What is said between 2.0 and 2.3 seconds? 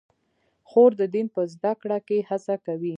کې